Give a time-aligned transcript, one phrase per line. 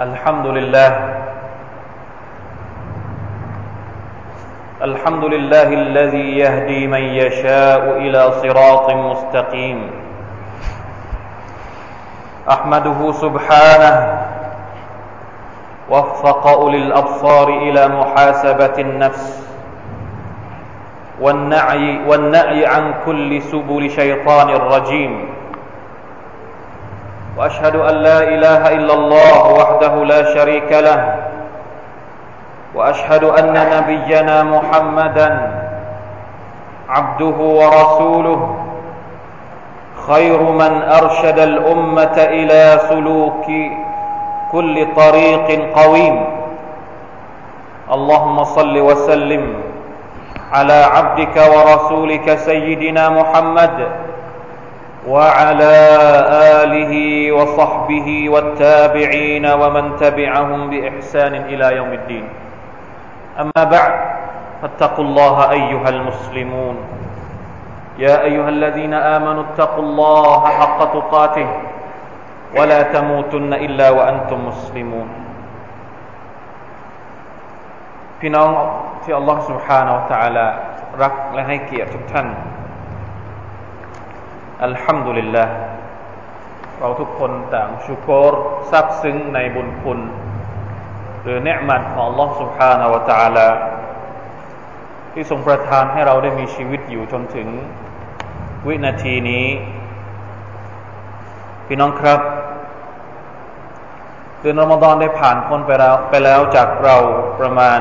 [0.00, 0.90] الحمد لله.
[4.82, 9.78] الحمد لله الذي يهدي من يشاء إلى صراط مستقيم.
[12.48, 13.94] أحمده سبحانه
[15.90, 19.28] وفق أولي الأبصار إلى محاسبة النفس
[21.20, 25.12] والنعي, والنعي عن كل سبل شيطان رجيم
[27.40, 31.00] وأشهد أن لا إله إلا الله وحده لا شريك له
[32.74, 35.28] وأشهد أن نبينا محمدا
[36.88, 38.40] عبده ورسوله
[40.08, 43.46] خير من أرشد الأمة إلى سلوك
[44.52, 46.16] كل طريق قويم.
[47.92, 49.44] اللهم صل وسلم
[50.52, 53.76] على عبدك ورسولك سيدنا محمد
[55.08, 55.76] وعلى
[56.62, 56.92] آله
[57.32, 62.28] وصحبه والتابعين ومن تبعهم بإحسان إلى يوم الدين.
[63.40, 63.94] أما بعد
[64.62, 66.76] فاتقوا الله أيها المسلمون.
[67.98, 71.48] يا أيها الذين آمنوا اتقوا الله حق تقاته.
[72.56, 75.08] ولا تموتن إلا وأنتم مسلمون.
[78.20, 78.28] في
[79.06, 80.46] في الله سبحانه وتعالى
[81.00, 81.84] رك لهيك يا
[84.63, 85.53] อัลฮัมดุลิลลาห์
[86.79, 88.33] เราทุกคนต่างชุกร
[88.69, 89.99] ซาบซึ้งในบุญคุณ
[91.23, 93.49] หรือเนืมัดของ Allah سبحانه และ تعالى
[95.13, 97.47] ที่ทรงประทานให้เราได้มีชีวิตอยู่จนถึง
[98.67, 99.47] วินาทีนี้
[101.67, 102.19] พี่น้องครับ
[104.39, 106.97] เดือนรอมฎอนได้ผ่านพ้นไปแล้วไปแล้วจากเรา
[107.39, 107.79] ประมาณ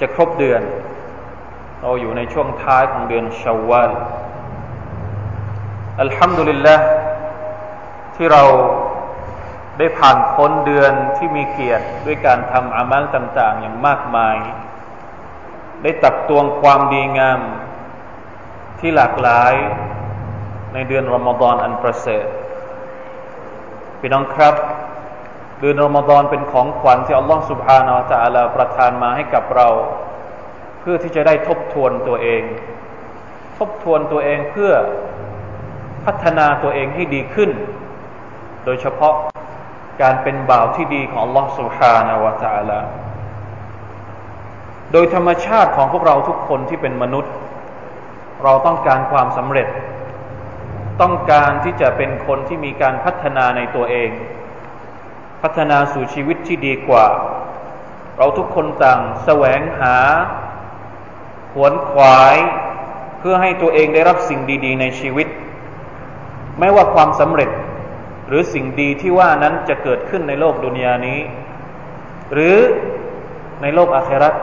[0.00, 0.62] จะครบเดือน
[1.82, 3.90] เราอยู่ในช่วงท้ายของเดือนชาวาล
[6.01, 6.75] อัลฮัมดุลิลละ
[8.15, 8.43] ที่เรา
[9.77, 14.37] ได้ผ่านพ้นเดือนที่มีเกียรติด้วยการทำอามัลต่าง ๆ อย่างมากมาย
[15.83, 17.39] ได้ตักตวงความดีงาม
[18.79, 19.53] ที่หลากหลาย
[20.73, 22.27] ในเดือนรอมฎอนอันประเสริฐ
[23.99, 24.55] พี่น้องครับ
[25.59, 27.91] เดือนรอมฎอนเป็นของขวัญที่อัลลอฮฺสุบฮานา
[28.23, 29.67] อัลลอฮฺประทานมาให้กับเรา
[30.79, 32.43] เพื่อที่จะได้ทบทวนตัวเอง
[33.57, 34.71] ทบทวนตัวเองเพื่อ
[36.08, 37.50] พัฒนาตัวเองให้ดีขึ้น
[38.64, 39.14] โดยเฉพาะ
[40.02, 42.80] การเป็นบ่าวที่ดีของ Allah سبحانه และ تعالى
[44.92, 47.32] โดยธรรมชาติของพวกเราทุกคนที่เป็นมนุษย์
[48.42, 49.68] เราต้องการความสำเร็จ
[51.00, 54.10] ต้องการที่จะเป็นคนที่มีการพัฒนาในตัวเอง
[55.42, 57.04] พัฒนาสู่ชีวิตที่ดีกว่า
[58.18, 59.96] เราทุกคนต่างแสวงหา
[61.52, 62.36] ขวนขวาย
[63.18, 65.26] เพื่อให้ตัวเองได้รับสิ่งดี ๆ ในชีวิต
[66.59, 67.49] แม้ว่าความสำเร็จ
[68.27, 71.19] หรือสิ่งดีที่ว่านั้นจะเกิดขึ้นในโลกดุนยานี้
[72.33, 72.57] หรือ
[73.61, 74.33] ในโลกอาครัต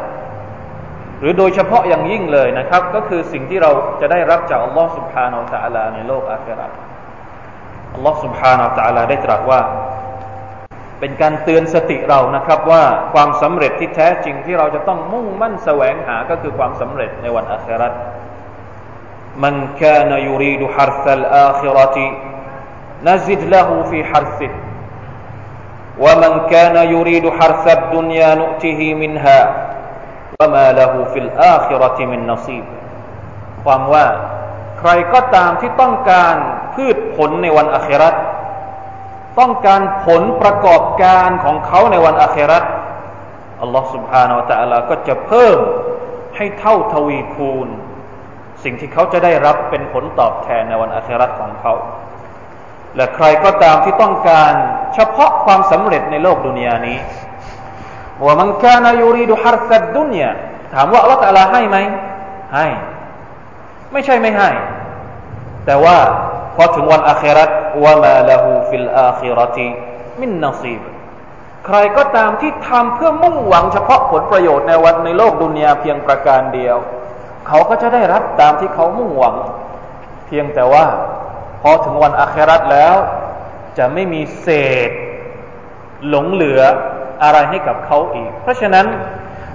[1.21, 6.73] หรือโดยเฉพาะอย่างยิ่งเลยนะครับ ก็คือสิ่งที่เราจะได้รับจากอัลลอฮ์สุบฮานาอัลตะลาในโลกอาครัต
[7.95, 9.61] อัลลอฮ์สุบฮานาอัลตะลาได้ตรัสว่า
[11.01, 12.83] เป็นการเตือนสติเรานะครับว่า
[13.15, 17.93] ความสำเร็จที่แท้จริงที่เราจะต้องมุ่งมั่นแสวงหาก็คือความสำเร็จในวันอาครัต
[19.38, 21.98] من كان يريد حرث الآخرة
[23.04, 24.52] نزد له في حرثه
[26.00, 29.40] ومن كان يريد حرث الدنيا نؤته منها
[30.42, 32.66] وما له في الآخرة من نصيب
[33.64, 34.06] ความว่า
[34.80, 36.36] ใครก็ตามที่ต้องการ
[36.74, 38.16] พืชผลในวันอาคราต
[39.40, 42.64] ต้องการผลประกอบการของเขาในวันอาคราต
[43.62, 45.58] อัลลอฮฺ سبحانه และ تعالى ก็จะเพิ่ม
[46.36, 47.68] ให้เท่าทวีคูณ
[48.67, 51.73] สิ่งที่เขาจะได้รับเป็นผลตอบแทนในวันอาคราตของเขา
[52.97, 54.53] และใครก็ตามที่ต้องการ
[54.95, 56.99] เฉพาะความสำเร็จในโลกดุนยานี้
[58.25, 60.31] ومن كان يريد حرث الدنيا
[60.75, 61.77] ถามว่าอัลลอฮฺตะลาให้ไหม
[62.55, 62.67] ให้
[63.93, 64.51] ไม่ใช่ไม่ให้
[65.67, 65.97] แต่ว่า
[66.57, 67.51] พอถึงวันอาคราต
[67.85, 70.83] وما له في الآخرة من نصيب
[71.67, 76.77] ใครก็ตามที่ทำเพื่อมุ่งหวังเฉพาะผลประโยชน์ในวันในโลกดุนยาเพียงประการเดียว
[77.47, 79.37] เขาก็จะได้รับตามที่เขามุ่งหวัง
[80.27, 80.85] เพียงแต่ว่า
[81.63, 82.97] พอถึงวันอาครัตแล้ว
[83.79, 84.49] จะไม่มีเศ
[84.89, 84.91] ษ
[86.09, 86.61] หลงเหลือ
[87.23, 88.87] อะไรให้กับเขาอีก เพราะฉะนั้น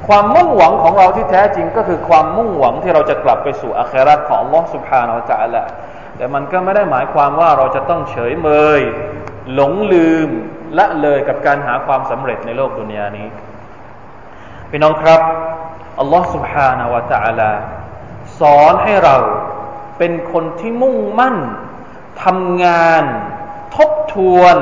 [0.08, 5.66] ความมุ่งหวังของเราที่แท้จริงก็คือความมุ่งหวังที่เราจะกลับไปสู่อาครัตของลอสุภาเนาจ่าแหละ
[6.18, 8.50] แต่มันก็ไม่ได้หมายความว่าเราจะต้องเฉยเม
[8.80, 8.82] ย
[9.54, 10.30] หลงลืม
[10.78, 13.28] ละเลยกับการหาความสำเร็จในโลกดุนยานี้
[14.70, 15.22] พี่น้องครับ
[16.00, 17.52] อัลลอฮ์ سبحانه และ تعالى
[18.41, 19.17] สอนให้เรา
[19.99, 21.37] เป็นคนที่มุ่งมั่น
[22.25, 23.03] ทำงาน
[23.77, 24.57] ทบทวน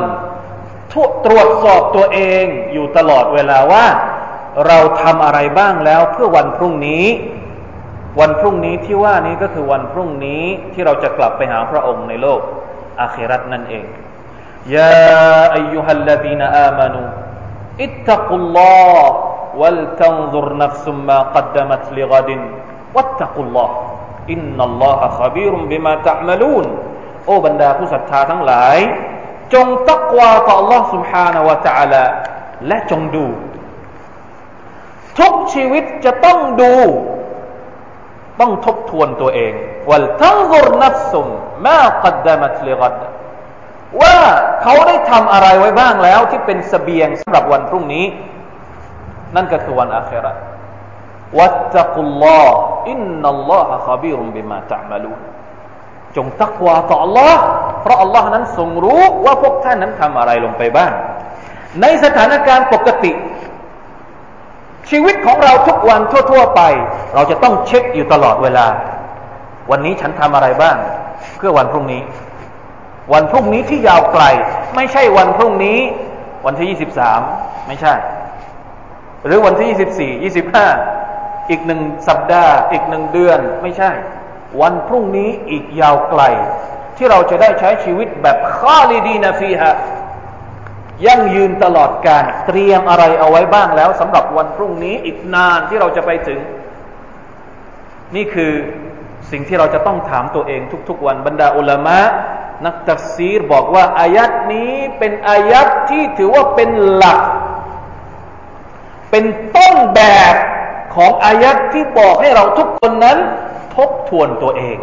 [1.26, 3.86] ตรวจสอบตัวเองอยู่ตลอดเวลาว่า
[4.66, 7.04] เราทำอะไรบ้างแล้วเพื่อวันพรุ่งนี้
[8.20, 10.42] วันพรุ่งนี้ที่ว่านี้ก็คือวันพรุ่งนี้
[10.72, 12.40] ที่เราจะกลับไปหาพระองค์ในโลก
[13.00, 13.84] อาคิรัตนั่นเอง
[14.74, 14.94] ยา
[15.54, 17.02] อายุฮัลลดีนอามานู
[17.82, 18.74] อิตตะกุลลอ
[19.08, 19.18] ฮ์
[19.60, 22.30] ولتنظر نفس ما قدمت لغد
[22.96, 23.70] واتقوا الله
[24.34, 26.66] إن الله خبير بما تعملون
[27.26, 28.76] โอ้บรรดาผู้ศรัทธาทั้งหลาย
[29.54, 32.04] จงตักวาต่อ Allah سبحانه และ تعالى
[32.66, 33.26] และจงดู
[35.18, 36.74] ทุกชีวิตจะต้องดู
[38.40, 39.52] ต้องทบทวนตัวเอง
[39.90, 41.26] วัลทั้งซุรนัฟซุม
[41.66, 42.94] มากัดดมัตลิกัด
[44.00, 44.16] ว่า
[44.62, 48.04] เขาได้ทำอะไรไว้บ้างแล้ว ที่เป็นสเสบียงสำหรับวันพรุ่งนี้
[49.36, 50.32] นั่นก็คือวันอาครา
[51.37, 52.57] วัตตะกุลลอฮ์
[52.89, 55.19] อินนัลลอฮะขบีรุมบิมาตะมาลูน
[56.15, 57.35] จงตักวาต่อ Allah
[57.81, 60.91] เพราะ Allah นั้นทรงรู้ว่าพวกท่านนั้นทำอะไรลงไปบ้าง
[61.81, 63.11] ในสถานการณ์ปกติ
[64.89, 66.61] ชีวิตของเราทุกวันทั่ว ๆ ไป
[67.13, 68.65] เราจะต้องเช็คอยู่ตลอดเวลา
[69.71, 70.77] วันนี้ฉันทำอะไรบ้าง
[71.37, 72.01] เพื่อวันพรุ่งนี้
[73.13, 74.23] วันพรุ่งนี้ที่ยาวไกล
[74.75, 75.79] ไม่ใช่วันพรุ่งนี้
[76.45, 77.19] วันที่ยี่สิบสาม
[77.67, 77.93] ไม่ใช่
[79.25, 80.67] หรือวันที่ยี่สิบสี่ยี่สิบห้า
[81.49, 83.91] อีกหนึ่งสัปดาห์ อีกหนึ่งเดือนไม่ใช่
[84.61, 86.21] วันพรุ่งนี้อีกยาวไกล
[86.97, 89.75] ที่เราจะได้ใช้ชีวิตแบบข้าลีดีนาฟีฮะ
[91.05, 96.39] ยั่งยืนตลอดการเตรียมอะไรเอาไว้บ้างแล้วสำหรับวันพรุ่งนี้อีกนานที่เราจะไปถึง
[98.15, 98.53] นี่คือ
[99.31, 101.99] สิ่งที่เราจะต้องถามตัวเองทุกๆวันบรรดาอุลามะ
[102.65, 107.19] นักตักซีรบอกว่าอายัดนี้เป็นอายัดที่ถือว่าเป็นหลัก
[109.11, 109.25] เป็น
[109.55, 110.01] ต้นแบ
[110.33, 110.35] บ
[110.94, 113.18] ของอายัดที่บอกให้เราทุกคนนั้น
[113.76, 114.78] ทบทวนตัวเอง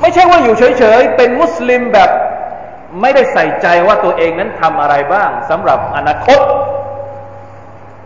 [0.00, 2.10] ไม่ใช่ว่าอยู่เฉยๆ เป็นมุสลิมแบบ
[3.00, 6.40] ไม่ได้ใส่ใจว่าตัวเองนั้นทำอะไรบ้างสำหรับอนาคต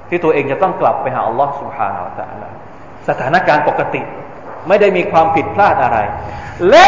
[0.09, 2.49] ที่ตัวเองจะต้องกลับไปหาอัลลอฮ์ سبحانه และ تعالى
[3.09, 4.03] สถานการณ์ปกติ
[4.69, 5.99] ไม่ได้มีความผิดพลาดอะไร
[6.71, 6.87] และ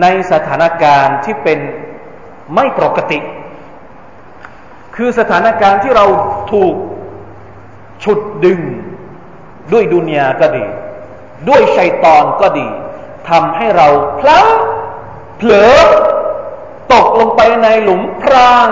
[0.00, 1.58] ในสถานการณ์ที่เป็น
[2.54, 3.18] ไม่ปกติ
[4.96, 6.04] คือสถานการณ์ที่เรา
[6.52, 6.74] ถูก
[8.03, 8.59] ฉุดดึง
[9.71, 10.65] ด้วยดุนยาก็ดี
[11.47, 12.67] ด้วยชัยตอนก็ดี
[13.29, 13.87] ทำให้เรา
[14.19, 14.47] พลั้ง
[15.37, 15.73] เผลอ
[16.93, 18.69] ตกลงไปในหลุมพราง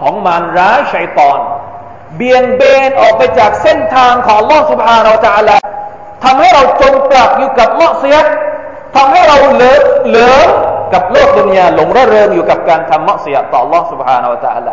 [0.00, 1.38] ของมารร้ายชัยตอน
[2.16, 5.52] เบี่ยงเบนออกไปจากเส้นทางของลอสุภาเราจะอะไร
[6.24, 8.18] ทำให้เราจมปลักอยู่กับมะเสีย
[8.96, 10.38] ทำให้เราเลอะเลอ
[10.92, 14.72] กับโลกดุนยาหลงระเริงอยู่กับการทำมะเสียต่อลอสุภาเราจะอะไร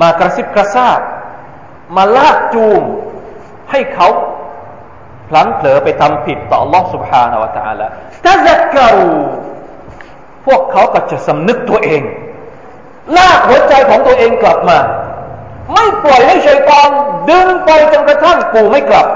[0.00, 1.00] มากระซิบกระซาบ
[1.96, 2.82] มาลากจูง
[3.70, 4.08] ให้เขา
[5.28, 7.86] พลั้งเผลอไปทำผิดต่อ Allah سبحانه และ تعالى
[8.24, 8.94] ตะซักกรู
[10.46, 12.02] พวกเขาก็จะสำนึกตัวเอง
[13.16, 14.78] ลากหัวใจของตัวเองกลับมา
[15.72, 16.88] ไม่ปล่อยให้ชัยตอน
[17.30, 19.06] ดึงไปจนกระทั่งกูไม่กลับ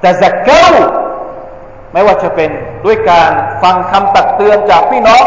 [0.00, 0.66] แต่สักเก้า
[1.92, 2.50] ไม่ว่าจะเป็น
[2.84, 3.30] ด้วยการ
[3.62, 5.26] ฟังคำตักเตือนจากพี่น้อง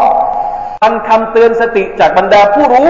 [0.82, 2.90] ฟังคำเตือนสติจากบรรดาผู้รู้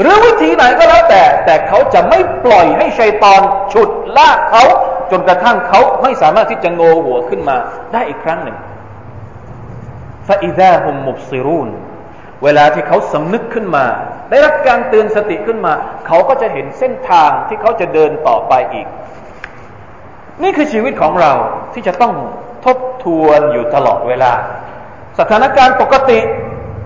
[0.00, 3.40] หรือวิธีไหนก็แล้วแต่ แต่เขาจะไม่ปล่อยให้ชัยตอน
[3.72, 4.64] ฉุดลากเขา
[5.10, 7.56] จนกระทั่งเขาไม่สามารถที่จะโงหัวขึ้นมา
[7.92, 8.56] ได้อีกครั้งหนึ่ง
[10.26, 11.68] ฟาอิดาฮุมมุบซิรูน
[12.44, 13.84] เวลาที่เขาสำนึกขึ้นมา
[14.30, 15.72] ได้รับการเตือนสติขึ้นมา
[16.06, 18.86] เขาก็จะเห็นเส้นทางที่เขาจะเดินต่อไปอีก
[20.42, 21.32] นี่คือชีวิตของเรา
[21.72, 22.14] ที่จะต้อง
[22.64, 24.32] ทบทวนอยู่ตลอดเวลา
[25.18, 26.18] สถานการณ์ปกติ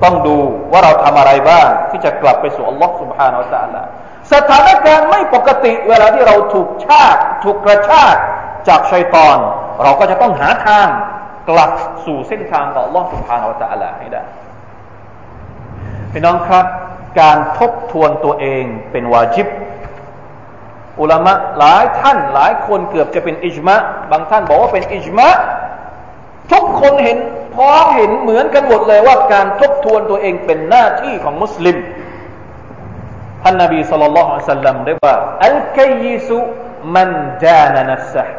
[0.03, 0.37] ต้องดู
[0.71, 3.81] ว่าเราทำอะไรบ้าง ที่จะกลับไปสู่อัลลอฮ์ سبحانه และ تعالى
[4.33, 8.15] สถานการณ์ไม่ปกติ เวลาที่เราถูกชากถูกกระชาก
[8.67, 9.37] จากชัยตอน
[9.83, 10.87] เราก็จะต้องหาทาง
[11.49, 11.71] กลับ
[12.05, 14.23] สู่เส้นทางของ Allah سبحانه และ تعالى ให้ได้
[16.11, 16.65] พี่น้องครับ
[17.21, 19.47] การทบทวนตัวเองเป็นวาจิบ
[21.01, 23.75] อุลามะหลายท่านหลายคนเกือบจะเป็นอิจมะ
[24.11, 25.27] บางท่านบอกว่าเป็นอิจมะ
[26.51, 27.17] ทุกคนเห็น
[27.58, 31.76] พร้อมเห็นเหมือนกันหมดเลยว่าการทบทวนตัวเองเป็นหน้าที่ของมุสลิม
[33.42, 35.14] ท่านนบีสุลต่านละฮ์สัลลัมได้ว่า
[35.46, 36.38] อัลกัยสุ
[36.96, 37.10] มัน
[37.44, 38.36] จานนัสห์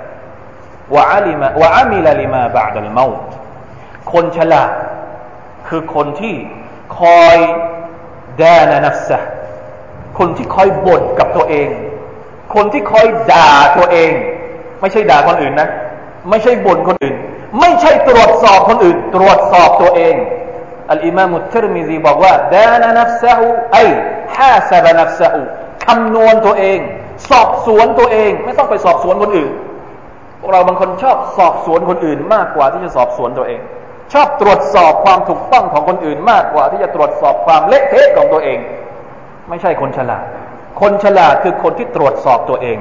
[0.95, 3.19] วะอัลิมะวะอามิลลิมาบะดัลมาต
[4.13, 4.71] คนฉลาด
[5.67, 6.35] คือคนที่
[6.99, 7.38] คอย
[8.43, 9.19] ดานนัฟซะ
[10.19, 11.69] คนที่คอยบ่นกับตัวเอง
[12.55, 14.11] คนที่คอยด่าตัวเอง
[14.81, 15.69] ไม่ใช่ด่าคนอื่นนะ
[16.29, 17.15] ไม่ใช่บ่นคนอื่น
[17.60, 20.15] ไม่ใช่ตรวจสอบคนอื่น ตรวจสอบตัวเอง
[20.91, 23.77] อัลอิมามุตรมิซีบอกว่าดานานัฟซะฮูไอ
[24.36, 25.41] ฮาซาบนัฟซะฮู
[25.86, 26.79] คำนวณตัวเอง
[27.29, 29.51] สอบสวนตัวเอง ไม่ต้องไปสอบสวนคนอื่น
[30.39, 33.62] พวกเราบางคนชอบสอบสวนคนอื่น มากกว่าที่จะสอบสวนตัวเอง
[34.13, 38.60] ชอบตรวจสอบความถูกต้องของคนอื่น มากกว่าที่จะตรวจสอบความเละเทะของตัวเอง
[39.50, 40.25] ไม่ใช่คนฉลาด
[40.82, 42.77] คนฉลาดคือคนที่ตรวจสอบตัวเอง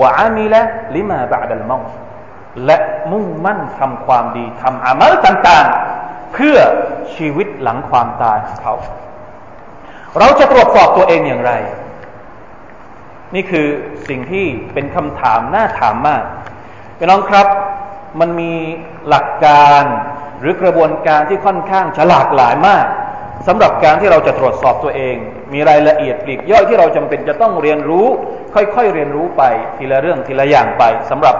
[0.00, 0.62] ว่าอามีละ
[0.94, 1.82] ลิมาบาดัลมอง
[2.66, 2.76] และ
[3.12, 6.56] มุ่งมั่นทำความดีทำอามัลต่างๆ เพื่อ
[7.14, 8.74] ชีวิตหลังความตายของเขา
[10.18, 11.52] เราจะตรวจสอบตัวเองอย่างไร
[13.34, 13.66] นี่คือ
[14.08, 16.22] สิ่งที่เป็นคำถามน่าถามมาก
[16.98, 17.46] พี่น้องครับ
[18.20, 18.52] มันมี
[19.08, 19.84] หลักการ
[20.40, 22.86] หรือกระบวนการที่ค่อนข้างฉลากหลายมาก
[23.46, 25.16] สำหรับการที่เราจะตรวจสอบตัวเอง
[25.52, 28.06] มีรายละเอียดปลีกย่อยที่เราจำเป็นจะต้องเรียนรู้
[28.54, 29.42] ค่อยๆเรียนรู้ไป
[29.76, 31.34] ทีละเรื่องทีละอย่างไปสำหรับ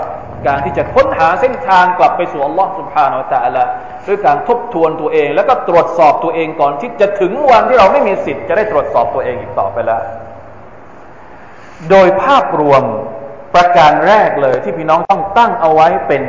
[0.47, 3.70] การที่จะค้นหาเส้นทางกลับไปสู่อัลลอฮ์สุบฮานาอัลลอฮ์
[4.09, 10.02] ด้วยการทบทวนตัวเอง แล้วก็ตรวจสอบตัวเองก่อนที่จะถึงวันที่เราไม่มีสิทธิ์จะได้ตรวจสอบตัวเองอีกต่อไปแล้ว
[11.90, 12.82] โดยภาพรวม
[13.54, 16.23] ประการแรกเลยที่พี่น้องต้องตั้งเอาไว้เป็น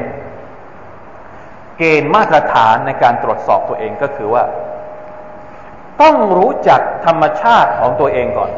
[1.78, 4.44] เกณฑ์มาตรฐานในการตรวจสอบตัวเองก็คือว่า
[6.02, 8.52] ต้องรู้จักธรรมชาติของตัวเองก่อน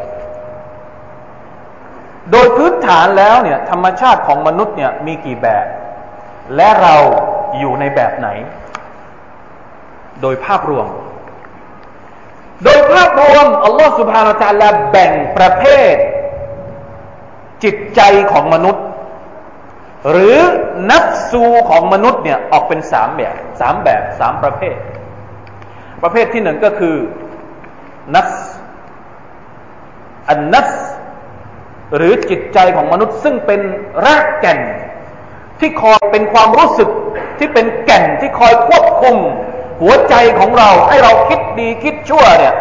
[2.32, 5.65] โดยพื้นฐานแล้วเนี่ยธรรมชาติของมนุษย์เนี่ยมีกี่แบบ
[6.56, 6.96] และเรา
[7.60, 8.27] อยู่ในแบบไหน
[10.22, 10.88] โดยภาพรวม
[12.63, 15.63] โดยภาพรวมอัลลอฮฺสุบฮานาอัลลอฮฺแบ่งประเภ
[15.94, 15.96] ท
[17.63, 18.01] จิตใจ
[18.32, 18.84] ของมนุษย์
[20.10, 20.38] หรือ
[20.92, 24.77] นับซูของมนุษย์เนี่ยออกเป็นสามแบบสามแบบสามประเภท
[26.03, 26.96] ประเภทที่หนึ่งก็คือ
[28.15, 28.32] นัส
[30.30, 30.70] อันนัส
[31.95, 33.62] หรือจิตใจของมนุษย์ซึ่งเป็น
[34.05, 34.59] รากแก่น
[35.59, 36.89] ที่คอยเป็นความรู้สึก
[37.39, 39.15] ที่เป็นแก่นที่คอยควบคุม
[39.81, 42.55] หัวใจของเราให้เราคิดดีคิดชั่วเนี่ย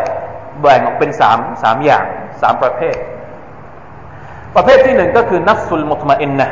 [0.61, 2.05] แบ่งออกเป็นสามสามอย่าง
[2.41, 2.97] สามประเภท
[4.55, 6.47] ประเภทที่หนึ่งก็คือนัฟสุลมุตมาอินนะ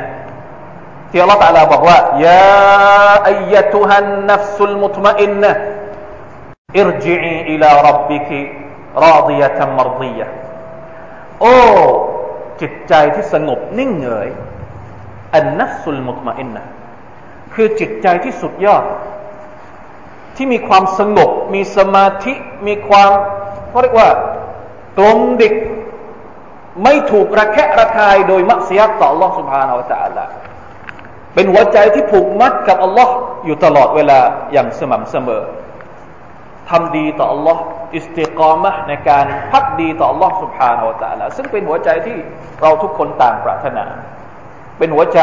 [1.10, 5.50] ที่อัลลอฮฺตาลาบอกว่ายาอัยตุฮันนัฟสุลมุตมาอินนะ
[6.78, 8.40] อิรจิอีอิลารับบิกิ
[9.04, 10.26] ราดียะตัมมรดียะ
[11.40, 11.56] โอ้
[12.61, 14.29] จิตใจที่สงบนิ่งเงย
[15.35, 16.62] อันนัสุลมุตมาอินนะ
[17.55, 18.85] คือจิตใจที่สุดยอด
[20.37, 22.35] ที่มีความสงบ มีสมาธิ
[22.67, 23.11] มีความ
[23.69, 24.09] เขาเรียกว่า
[24.99, 25.55] กลมดิก
[26.85, 30.25] ไม่ถูกระแคะระคายโดยมัสยิดต่ออัลลอฮ์สุบฮานาอัลจาละ
[31.35, 33.14] เป็นหัวใจที่ผูกมัดกับอัลลอฮ์
[33.45, 34.21] อยู่ตลอดเวลา
[34.52, 35.43] อย่างสม่ำเสมอ
[36.69, 37.57] ทำดีต่อ Allah
[37.95, 42.17] อิสติกามะในการพักดีต่อ Allah سبحانه และ تعالى ซึ่งเป็นหัวใจที่
[42.62, 43.86] เราทุกคนต่างปรารถนา
[44.77, 45.19] เป็นหัวใจ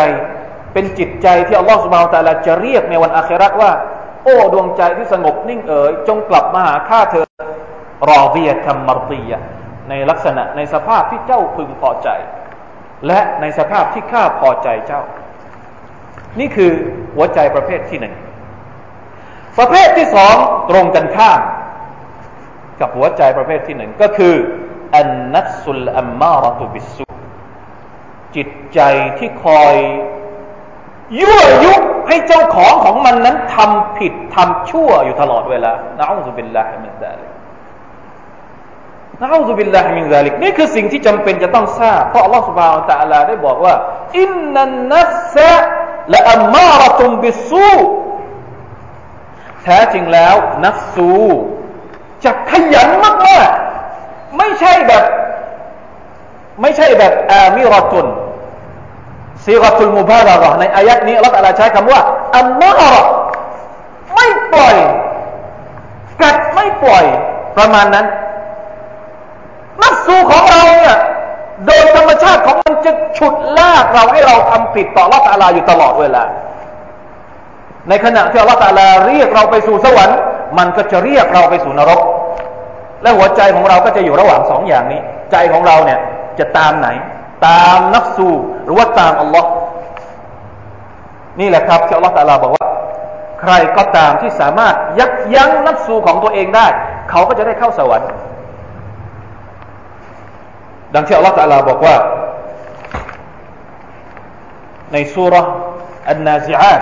[0.72, 3.72] เป็นจิตใจที่ Allah سبحانه และ تعالى จะเรียกในวันอาคราว่า
[4.24, 7.26] โอ้ดวงใจที่สงบนิ่งเอ๋ยจงกลับมาหาข้าเธอ
[8.08, 9.42] รอเบียคัมมารตียะ
[9.88, 12.08] ในลักษณะในสภาพที่เจ้าพึงพอใจ
[13.06, 15.02] และในสภาพที่ข้าพอใจเจ้า
[16.40, 16.72] นี่คือ
[17.14, 18.14] หัวใจประเภทที่หนึ่ง
[19.57, 20.35] ประเภทที่สอง
[20.69, 21.39] ตรงกันข้าม
[22.79, 24.35] กับหัวใจประเภทที่หนึ่งก็คือ
[24.95, 27.05] النفس الأمارة بالسوء
[28.35, 28.79] จิตใจ
[29.19, 29.75] ที่คอย
[31.19, 31.73] ยั่วยุ
[32.07, 37.29] ให้เจ้าของของมันนั้นทำผิดทำชั่วอยู่ตลอดเวลา نعوذ بالله من ذلك
[39.21, 43.73] نعوذ بالله من ذلك นี่คือสิ่งที่จำเป็นจะต้องทราบเพราะอัลลอฮฺ سبحانه وتعالى ได้บอกว่า
[44.21, 45.37] إن النفس
[46.13, 47.73] لأمارة بالسوء
[49.67, 51.11] ท้จริงแล้ว นัสซู
[52.23, 52.89] จะขยัน
[53.27, 55.03] มากๆไม่ใช่แบบ
[56.61, 58.07] ไม่ใช่แบบอามิรตุน
[59.45, 62.01] ซีกตุลมุบาระในอายัดนี้อัลลอฮฺใช้คำว่า
[62.37, 62.93] อัมมาระ
[64.15, 64.75] ไม่ปล่อย
[66.21, 67.05] กัดไม่ปล่อย
[67.57, 68.05] ประมาณนั้น
[69.83, 70.97] นักสู้ของเราเนี่ย
[71.65, 76.23] โดยธรรมชาติของมันจะฉุดลากเราให้เราทำผิดต่อละตาลาอยู่ตลอดเวลา
[77.89, 80.17] ในขณะที่อัลลอฮฺตาลาเรียกเราไปสู่สวรรค์
[80.57, 82.01] มันก็จะเรียกเราไปสู่นรก
[83.01, 85.01] และหัวใจของเราก็จะอยู่ระหว่างสองอย่างนี้
[85.31, 85.99] ใจของเราเนี่ย
[86.39, 86.87] จะตามไหน
[87.47, 89.49] ตามนักสู้หรือว่าตามอัลลอฮ์
[91.39, 92.67] นี่แหละครับที่อัลลอฮฺตาลาบอกว่า
[93.41, 96.67] ใครก็ตามที่สามารถยับยั้งนักสู้ของตัวเองได้
[97.09, 98.09] เขาก็จะได้เข้าสวรรค์
[100.93, 101.95] ดังที่อัลลอฮฺตะลาบอกว่า
[104.93, 105.33] ในสุร
[106.09, 106.81] อันนาซิอาต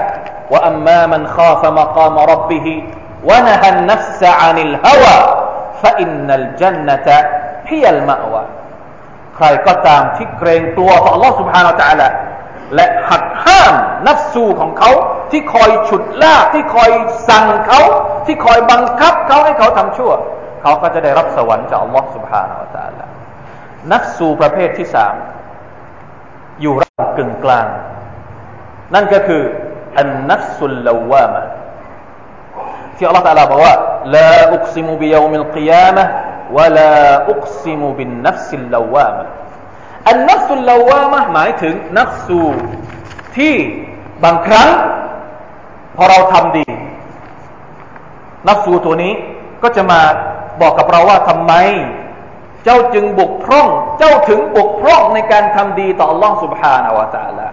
[0.51, 2.67] وأما من خاف مقام ربه
[3.25, 5.19] ونهى النفس عن الهوى
[5.83, 7.19] ฟะอินนัลจันนตะ
[7.69, 8.43] ฮิยัลมะวะ
[9.37, 12.09] ใครก็ตามที่เกรงกลัวต่อ Allah سبحانه และ تعالى
[12.75, 13.75] และหักห้าม
[14.09, 14.91] นัฟสูของเขา
[15.31, 16.91] ที่คอยฉุดลากที่คอย
[17.29, 17.81] สั่งเขา
[18.27, 20.13] ที่คอยบังคับเขาให้เขาทำชั่ว
[20.63, 23.05] เขาก็จะได้รับสวรรค์จาก Allah سبحانه และ تعالى
[23.93, 25.15] นัฟสูประเภทที่สาม
[26.61, 27.67] อยู่ระหว่างกึ่งกลาง
[28.95, 29.43] นั่นก็คือ
[29.99, 31.43] อันนัฟสุลลาวามะ
[32.97, 33.75] ที่อัลลอฮฺตาลาบอกว่า
[34.17, 36.05] ลาอุกซิมุบิยามิลกิยามะ
[36.57, 36.93] วะลา
[37.31, 39.25] อุกซิมุบินนัฟสิลลาวามะ
[40.09, 42.43] อันนัฟสุลลาวามะหมายถึงนัฟสู
[43.37, 43.55] ที่
[44.25, 44.69] บางครั้ง
[45.97, 46.67] พอเราทำดี
[48.49, 49.13] นัฟสูตัวนี้
[49.63, 50.01] ก็จะมา
[50.61, 51.53] บอกกับเราว่าทำไม
[52.65, 57.49] เจ้าจึงบกพร่อง เจ้าถึงบกพร่องในการทำดีต่อ Allah سبحانه และ تعالى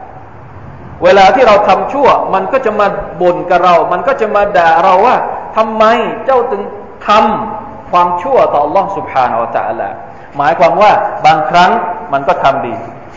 [1.04, 2.88] เวลาที่เราทำชั่ว มันก็จะมา
[3.22, 5.16] บ่นกับเรา มันก็จะมาด่าเราว่า
[5.58, 5.84] ทำไม
[6.26, 6.62] เจ้าถึง
[7.08, 9.90] ทำความชั่วต่อ Allah سبحانه และ تعالى
[10.38, 10.92] หมายความว่า
[11.26, 11.72] บางครั้ง
[12.14, 12.74] มันก็ทำดี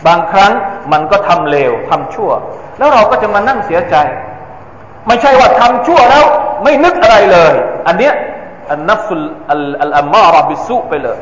[0.07, 0.51] บางครั้ง
[0.91, 2.31] มันก็ทำเลวทำชั่ว
[2.77, 3.95] แล้วเราก็จะมานั่งเสียใจ
[5.07, 6.25] ไม่ใช่ว่าทำชั่วแล้ว
[6.63, 7.53] ไม่นึกอะไรเลย
[7.87, 8.13] อันเนี้ย
[8.71, 9.21] อันนัฟสุล
[9.51, 11.19] อัลอัมมาระบิสุไปเลย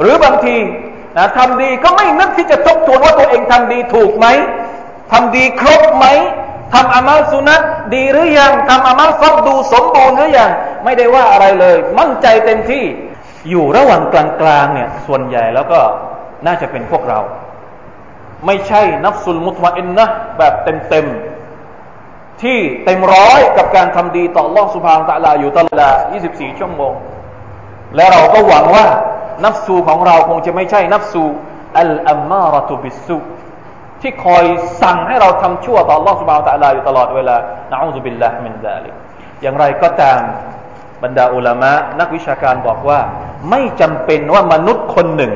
[0.00, 0.56] หรือบางที
[1.16, 4.26] นะทำดีก็ไม่นึกที่จะทบทวนว่าตัวเองทำดีถูกไหม
[5.11, 6.05] ทำดีครบไหม
[6.73, 7.61] ทำอามัลสุนัต
[7.93, 10.51] ดีหรือยังทำอามัลฟักดูสมบูรณ์หรือยัง
[10.83, 12.83] ไม่ได้ว่าอะไรเลย มั่นใจเต็มที่
[13.49, 14.15] อยู่ระหว่างก
[14.47, 15.79] ลางๆเนี่ยส่วนใหญ่แล้วก็
[16.45, 17.19] น่าจะเป็นพวกเรา
[18.45, 20.05] ไม่ใช่นับสุลมุตมาอินนะ
[20.37, 25.97] แบบเต็มๆที่เต็มร้อยกับการทำดีต่อล่องสุภาพตะลาอยู่ตลอด
[26.27, 26.93] 24 ชั่วโมง
[27.95, 28.85] และเราก็หวังว่า
[29.43, 31.23] นับสูของเราคงจะไม่ใช่นับสู
[31.77, 33.17] อัลอัมมาระตุบิสุ
[34.00, 34.44] ที่คอย
[34.82, 37.36] สั่งให้เราทำชั่วต่อ Allah سبحانه และ تعالى อยู่ตลอดเวลา
[37.70, 38.94] นะอูซุบิลลาฮ์มินซาลิก
[39.42, 40.20] อย่างไรก็ตาม
[41.02, 43.00] บรรดาอุลามะนักวิชาการบอกว่า
[43.50, 45.32] ไม่จำเป็นว่ามนุษย์คนหนึ่ง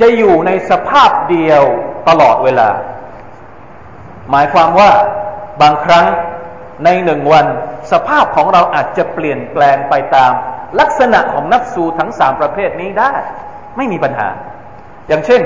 [0.00, 1.62] จะอยู่ในสภาพเดียว
[2.08, 2.68] ตลอดเวลา
[4.30, 4.90] หมายความว่า
[5.62, 6.06] บางครั้ง
[6.84, 7.46] ในหนึ่งวัน
[7.92, 10.32] สภาพของเราอาจจะเปลี่ยนแปลงไปตาม
[10.80, 13.12] ลักษณะของนักสูทั้งสามประเภทนี้ได้
[13.76, 14.28] ไม่มีปัญหา
[15.08, 15.42] อย่างเช่น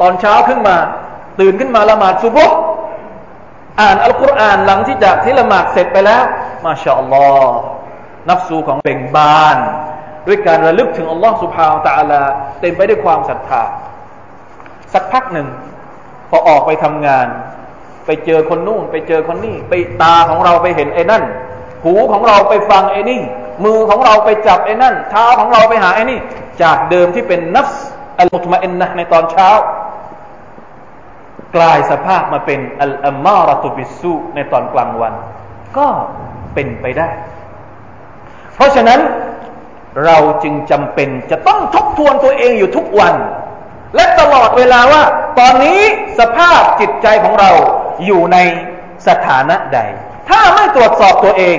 [0.00, 0.76] ตอนเช้าขึ้นมา
[1.39, 2.57] ตื่นขึ้นมาละหมาดซุบฮ์
[3.81, 6.23] อ่านอัลกุรอานหลังที่จากที่ละหมาดเสร็จไปแล้ว
[6.65, 7.57] มาชาอัลลอฮ์
[8.29, 9.57] นับสูของเบ่งบาน
[10.27, 12.21] ด้วยการระลึกถึงอัลลอฮ์สุบฮาวตะอัลา
[12.61, 13.63] เต็มไปด้วยความศรัทธา
[14.93, 15.47] สักพักหนึ่ง
[16.29, 17.27] พอออกไปทำงาน
[18.05, 21.23] ไปเจอคนนู่น ไปเจอคนนี่ ไปตาของเราไปเห็นไอ้นั่น
[21.83, 23.21] หูของเราไปฟังไอ้นี่
[23.63, 26.19] มือของเราไปจับไอ้นั่น เท้าของเราไปหาไอ้นี่
[26.61, 27.69] จากเดิมที่เป็นนัฟ
[28.19, 29.49] อัลมุตมาอินนะในตอนเช้า
[31.55, 35.13] กลายสภาพมาเป็นอัลอัมมาระตุบิสุในตอนกลางวัน
[35.77, 35.87] ก็
[36.53, 37.09] เป็นไปได้
[38.55, 38.99] เพราะฉะนั้น
[40.05, 43.15] เราจึงจำเป็นจะต้องทบทวนตัวเองอยู่ทุกวัน
[43.95, 45.03] และตลอดเวลาว่า
[45.39, 45.81] ตอนนี้
[46.19, 47.51] สภาพจิตใจของเรา
[48.05, 48.37] อยู่ใน
[49.07, 49.79] สถานะใด
[50.29, 51.57] ถ้าไม่ตรวจสอบตัวเอง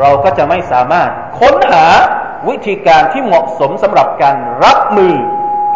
[0.00, 1.86] เราก็จะไม่สามารถค้นหา
[2.48, 5.14] วิธีการที่เหมาะสมสำหรับการรับมือ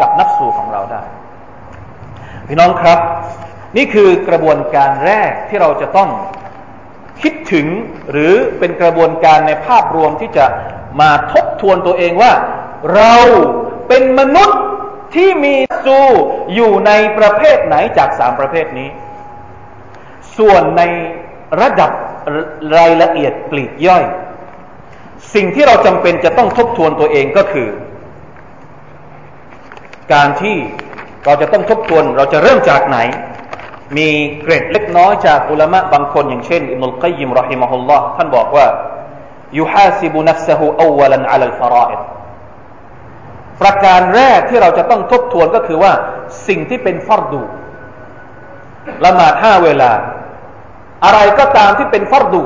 [0.01, 1.03] กับนักสู่ของเราได้
[2.47, 2.99] พี่น้องครับ
[3.77, 6.09] นี่คือกระบวนการแรกที่เราจะต้อง
[7.21, 7.67] คิดถึง
[8.11, 10.45] หรือเป็นกระบวนการในภาพรวมที่จะ
[11.01, 12.33] มาทบทวนตัวเองว่า
[12.95, 13.15] เรา
[13.87, 14.59] เป็นมนุษย์
[15.15, 16.07] ที่มีสู่
[16.53, 18.89] อยู่ในประเภทไหนจากสามประเภทนี้
[20.37, 20.81] ส่วนใน
[21.61, 21.91] ระดับ
[22.77, 24.03] รายละเอียดปลีกย่อย
[25.33, 27.69] สิ่งที่เราจำเป็นจะต้องทบทวนตัวเองก็คือ
[30.13, 30.57] การที่
[31.25, 32.97] เราจะต้องทบทวนเราจะเริ่มจากไหน
[33.97, 34.09] มี
[34.41, 38.65] เกร็ดเล็กน้อยจากอุลามะบางคนอย่างเช่นอิมุลกัยยิมรอฮิมะฮุลลอฮ์ท่านบอกว่า
[39.59, 41.99] ยุฮาซิบุนัฟซะฮูอวลันอัลฟารอิด
[43.61, 45.91] ประการแรกที่เราจะต้องทบทวนก็คือว่า
[46.47, 47.41] สิ่งที่เป็นฟัรดู
[49.05, 49.91] ละหมาดห้าเวลา
[51.05, 52.43] อะไรก็ตามที่เป็นฟัรดู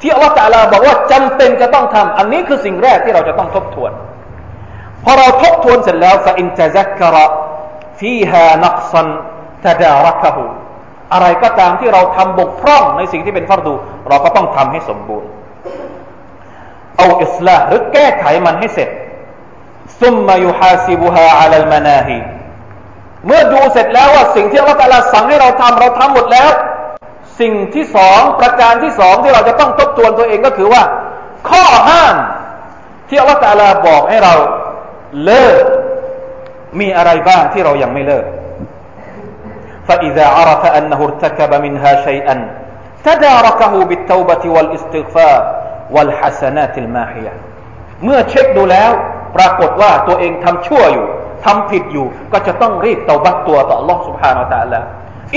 [0.00, 3.92] ที่อัลลอฮฺตะลาบอกว่าจำเป็นจะต้องทำอันนี้คือสิ่งแรกที่เราจะต้องทบทวน
[5.02, 7.26] พอเราทบทวนเสร็จแล้วฟาอินตะซักกระ
[7.98, 9.08] ฟีฮานักซัน
[9.64, 10.44] ตดารักหู
[11.12, 13.74] อะไรก็ตามที่เราทำบกพร่องในสิ่งที่เป็นฟัรดู
[14.08, 15.28] เราก็ต้องทำให้สมบูรณ์
[16.98, 18.88] เอาอิสลาหรือแก้ไขมันให้เสร็จ
[20.00, 22.18] ซุมมายุฮาซิบุฮาอัลลมานาฮี
[23.26, 26.48] เมื่อดูเสร็จแล้วว่าสิ่งที่อัลลอฮฺสั่งให้เราทำเราทำหมดแล้ว
[27.40, 30.82] สิ่งที่สองประการที่สองที่เราจะต้องทบทวนตัวเองก็คือว่า
[31.48, 32.16] ข้อห้าม
[33.08, 34.34] ที่อัลลอฮฺบอกให้เรา
[35.25, 35.63] เลิก
[36.79, 38.25] มีอะไรบ้างที่เรายังไม่เลิก
[39.89, 42.35] فإذا عرف أنه ارتكب منها شيئا
[43.07, 45.41] تداركه بالتوبة والاستغفار
[45.95, 47.33] วัลฮัสนาติลมาฮิยะ
[48.03, 48.91] เมื่อเช็คดูแล้ว
[49.35, 51.07] ปรากฏว่าตัวเองทำชั่วอยู่
[51.45, 54.81] ทำผิดอยู่ ก็จะต้องรีบเตาบัตตัวต่อ Allah سبحانه และ تعالى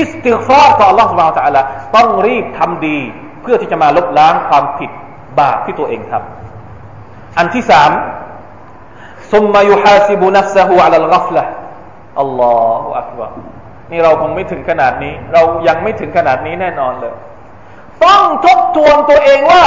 [0.01, 1.61] อิสติฟาร์ต่อ Allah سبحانه และ تعالى
[1.97, 2.99] ต้องรีบทำดี
[3.43, 4.91] เพื่อที่จะมาลบล้างความผิด
[5.41, 7.91] บาปที่ตัวเองทำอันที่สาม
[9.33, 11.45] ซุมมายุฮาซิบุนัฟซะฮูอัลลกัฟละ
[12.21, 13.33] อัลลอฮฺอักบาร
[13.91, 17.15] นี่เราคงไม่ถึงขนาดนี้ เรายังไม่ถึงขนาดนี้แน่นอนเลย
[18.05, 19.65] ต้องทบทวนตัวเองว่า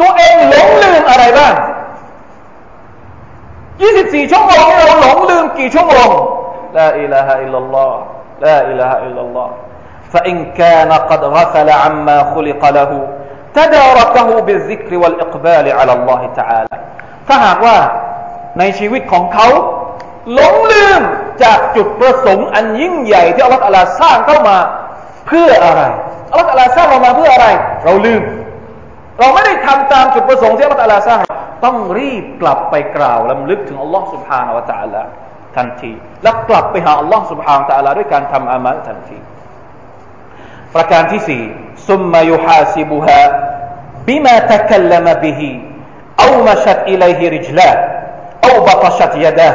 [0.00, 1.54] ตัวเองหลงลืมอะไรบ้าง
[3.52, 6.08] 24ชั่วโมงเราหลงลืมกี่ชั่วโมง
[6.78, 7.98] ลาอิลาฮะอิลลัลลอฮ์
[8.44, 9.52] ลาอิลาฮะอิลลัลลอฮ์
[10.12, 12.90] فإن كان قد غفل عما خلق له
[13.54, 16.76] تداركه بالذكر والإقبال على الله تعالى
[17.28, 17.76] ถ้าหากว่า
[18.58, 19.48] ในชีวิตของเขา
[20.34, 21.02] หลงลืม
[21.42, 24.56] จากจุดประสงค์อันยิ่งใหญ่ที่อัลลอฮฺสร้างเข้ามา
[25.26, 25.82] เพื่ออะไร
[26.30, 27.48] อัลลอฮฺสร้างเรามาเพื่ออะไร
[27.84, 28.22] เราลืม
[29.18, 31.20] เราไม่ได้ทำตามจุดประสงค์ที่อัลลอฮฺสร้าง
[31.64, 35.02] ต้องรีบกลับไปกล่าวลำลึกถึงอัลลอฮฺสุบฮานาวะ تعالى
[35.56, 35.92] ทันที
[36.22, 39.18] แล้วกลับไปหาอัลลอฮฺสุบฮานาวะ تعالى ด้วยการทำอามัลทันที
[40.74, 41.42] ประการที่สี่
[41.88, 43.22] ซุมมายุฮาซิบุฮา
[44.08, 45.50] บิมาตะคัลลมบิฮิ
[46.18, 46.48] เอาม
[48.98, 49.52] ชัดอิเลฮิริจลา أو بطشت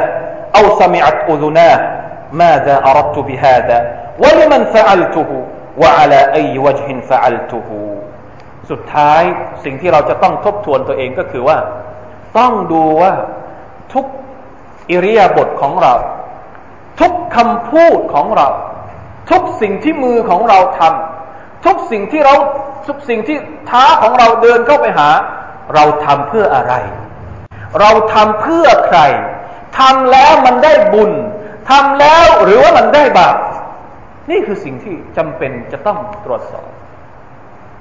[0.58, 1.78] أو سمعت أذناه
[2.32, 3.78] ماذا أردت بهذا
[4.18, 5.30] ولمن فعلته
[5.82, 7.68] وعلى أي وجه فعلته
[8.70, 9.22] สุดท้าย
[9.64, 11.58] สิ่งที่เราจะต้องทบทวนตัวเองก็คือว่า
[12.38, 13.12] ต้องดูว่า
[13.92, 14.06] ทุก
[14.90, 15.94] อิริยาบถของเรา
[17.00, 18.48] ทุกคำพูดของเรา
[19.30, 22.34] ทุกสิ่งที่มือของเราทำทุกสิ่งที่เรา
[22.86, 25.08] ทุกสิ่งที่เท้าของเราเดินเข้าไปหา
[25.74, 26.74] เราทำเพื่ออะไร
[27.79, 28.99] เราทำเพื่อใคร
[29.79, 31.11] ทำแล้วมันได้บุญ
[31.69, 33.35] ทำแล้วหรือว่ามันได้บาป
[34.31, 36.69] นี่คือสิ่งที่จำเป็นจะต้องตรวจสอบ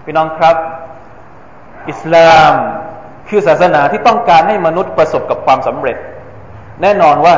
[0.04, 0.56] พี่น้องครับ
[1.90, 2.54] อิสลาม
[3.28, 5.96] คือศาสนาที่ต้องการให้มนุษย์ประสบกับความสำเร็จ
[6.82, 7.34] แน่นอนว่า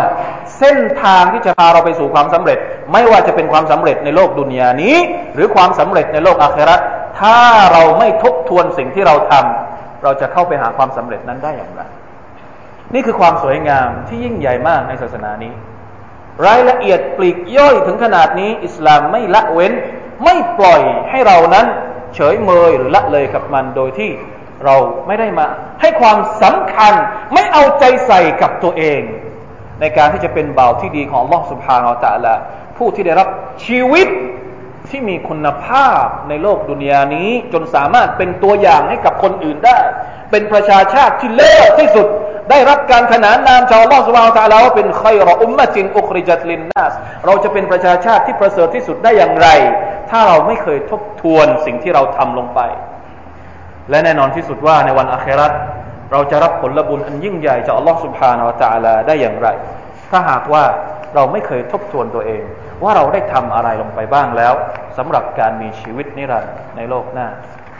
[0.58, 2.58] เส้นทางที่จะพาเราไปสู่ความสำเร็จ
[2.92, 4.96] ไม่ว่าจะเป็นความสำเร็จในโลกดุนยานี้
[5.34, 6.76] หรือความสำเร็จในโลกอาครา
[7.20, 7.38] ถ้า
[7.72, 11.82] เราไม่ทบทวนสิ่งที่เราทำเราจะเข้าไปหาความสำเร็จนั้นได้อย่างไร
[12.92, 15.52] นี่คือความสวยงามที่ยิ่งใหญ่มากในศาสนานี้
[16.46, 19.72] รายละเอียดปลีกย่อยถึงขนาดนี้ อิสลามไม่ละเว้น
[20.24, 21.66] ไม่ปล่อยให้เรานั้น
[22.14, 24.10] เฉยเมยหรือละเลยกับมันโดยที่
[24.64, 25.46] เราไม่ได้มา
[25.80, 26.92] ให้ความสำคัญ
[27.34, 29.00] ไม่เอาใจใส่กับตัวเอง
[29.80, 32.34] ในการที่จะเป็นบ่าวที่ดีของลอสุภาอัลตะละ
[32.76, 33.28] ผู้ที่ได้รับ
[33.66, 34.08] ชีวิต
[34.90, 39.78] ที่มีคุณภาพในโลกดุนยานี้ จนสามารถเป็นตัวอย่างให้กับคนอื่นได้
[40.30, 42.08] เป็นประชาชาติที่เลิศที่สุด
[42.50, 46.92] ได้รับการขนานนามจากอัลลอฮฺสุบฮานตะลาว่าเป็นขัยรออุมมะจินอุคริจัตลินนัส
[47.26, 49.48] เราจะเป็นประชาชาติที่ประเสริฐที่สุดได้อย่างไร
[50.10, 52.60] ถ้าเราไม่เคยทบทวนสิ่งที่เราทำลงไป
[53.90, 55.52] และแน่นอนที่สุดว่าในวันอาคราต
[56.12, 59.48] เราจะรับผลบุญอันยิ่งใหญ่จากอัลลอฮฺสุบฮานตะลาได้อย่างไร
[60.10, 60.64] ถ้าหากว่า
[61.14, 62.42] เราไม่เคยทบทวนตัวเอง
[62.82, 64.52] ว่าเราได้ทำอะไรลงไปบ้างแล้ว
[64.98, 67.28] สำหรับการมีชีวิตนิรันดร์ในโลกหน้า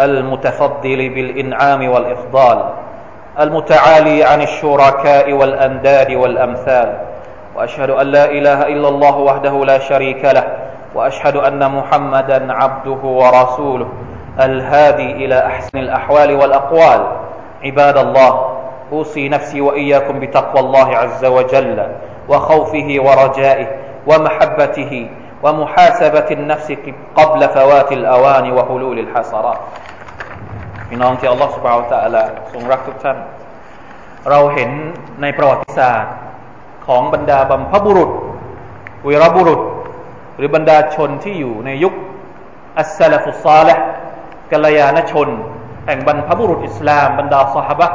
[0.00, 2.64] المتفضل بالإنعام والإفضال
[3.40, 6.98] المتعالي عن الشركاء والأنداد والأمثال
[7.56, 10.44] وأشهد أن لا إله إلا الله وحده لا شريك له
[10.94, 13.88] وأشهد أن محمدا عبده ورسوله
[14.40, 17.06] الهادي إلى أحسن الأحوال والأقوال.
[17.64, 18.56] عباد الله
[18.92, 21.86] أوصي نفسي وإياكم بتقوى الله عز وجل
[22.28, 23.66] وخوفه ورجائه
[24.06, 25.08] ومحبته
[25.42, 26.72] ومحاسبة النفس
[27.16, 29.58] قبل فوات الأوان وحلول الحسرات.
[30.92, 32.22] พี่น้องที่อัลลอฮฺสุบฮาวตะละ
[32.52, 33.18] ทรงรักทุกท่าน
[34.30, 34.70] เราเห็น
[35.22, 36.14] ในประวัติศาสตร์
[36.86, 38.10] ของบรรดาบัมพบุรุษ
[39.06, 39.60] วีรบุรุษ
[40.36, 41.94] หรือบรรดาชนที่อยู่ในยุค
[42.78, 43.74] อัสซาลฟุซาละ
[44.52, 45.28] กัลยาณชน
[45.86, 47.88] แห่งบรรพบุรุษอิสลาม บรรดาสหบะ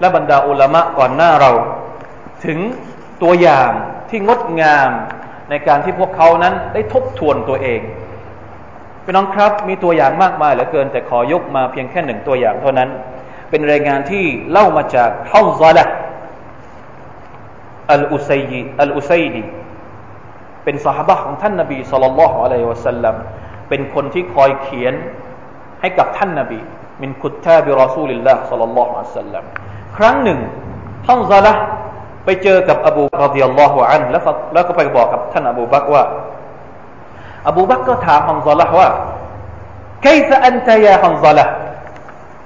[0.00, 1.50] และบรรดาอุลามะก่อนหน้าเรา
[2.44, 2.58] ถึง
[3.22, 3.70] ตัวอย่าง
[4.10, 4.90] ที่งดงาม
[5.50, 7.80] ในการที่พวกเขานั้นได้ทบทวนตัวเอง
[9.04, 12.88] พี่น้องครับมีตัวอย่างมากมายเหลือเกิน แต่ขอยกมาเพียงแค่หนึ่งตัวอย่างเท่านั้น
[13.50, 15.84] เป็นรายงานที่เล่ามาจากฮาซาละ
[17.92, 19.42] อัลอุซัยอัลอุซัยดี
[20.64, 23.14] เป็นสหบะของท่านนบีสุลต่านละฮ์อะลัยวะสัลลัม
[23.68, 24.94] เป็นคนที่คอยเขียน
[25.80, 26.60] ให้กับท่านนบี
[27.02, 29.44] มินคุตตาบิรอซูลิลลาห์สุลลัลลอฮุอะลัยฮิสัลลัม
[29.96, 30.40] ครั้งหนึ่ง
[31.08, 31.52] ฮัมซาละ
[32.24, 36.02] ไปเจอกับอบูรดิยัลลอฮุอันแล้วแล้วก็ไปบอกกับท่านอบูบักว่า
[37.48, 38.88] อบูบักก็ถามฮัมซาละว่า
[40.02, 41.44] ไคฟอันตยาฮัมซาละ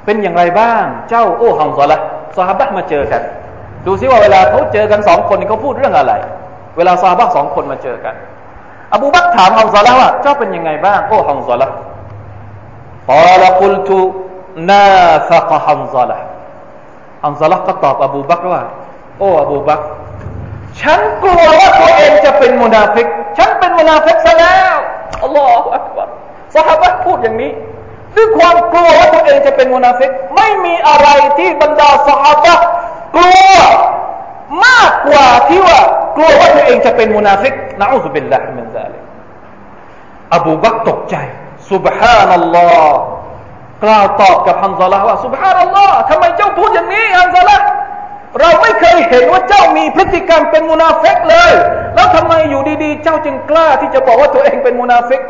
[0.05, 1.97] เป็นอย่างไรบ้าง เจ้าโอ้ฮัมซาละ
[2.37, 3.23] ซาฮาบะมาเจอกัน
[3.87, 6.13] ดูซิว่าเวลาเขาเจอกันสองคนเขาพูดเรื่องอะไร
[6.77, 8.15] เวลาซาฮาบะสองคนมาเจอกัน
[8.95, 11.67] อบูบักถามฮัมซาละว่า เจ้าเป็นยังไงบ้าง โอ้ฮัมซาละ
[13.09, 13.99] กล่าวกุลตุ
[14.71, 14.85] นา
[15.29, 16.17] ฟะกฮัมซาละ
[17.25, 18.63] ฮันซอละก็ตอบอบูบักว่า
[19.19, 19.81] โอ้อบูบัก
[20.81, 23.07] ฉันกลัวว่าตัวเองจะเป็นมุนาฟิก
[23.38, 24.78] ฉันเป็นมุนาฟิกซะแล้ว
[25.24, 26.08] อัลลอฮฺอักบาร
[26.56, 27.52] สหายพูดอย่างนี้
[28.15, 32.48] ด้วยความกลัวว่าตัวเองจะเป็นมุนาฟิก ไม่มีอะไรที่บรรดาสหาย
[33.15, 33.58] กลัว
[34.65, 35.80] มากกว่าที่ว่า
[36.17, 39.04] กลัวว่าตัวเองจะเป็นมุนาฟิกนะอูซุบิลลาฮิมินซาลิก
[40.36, 41.15] อบูบักตกใจ
[41.72, 42.98] سبحان นัลลอฮ์
[43.84, 47.56] กล่าวตอบกับฮัมซาลาว่า سبحان นัลลอฮ์ทำไมเจ้าพูดอย่างนี้ฮัมซาลา
[48.39, 51.54] เราไม่เคยเห็นว่าเจ้ามีพฤติกรรมเป็นมุนาฟิกเลย
[51.96, 55.22] แล้วทำไมอยู่ดีๆ เจ้าจึงกล้าที่จะบอกว่าตัวเองเป็นมุนาฟิก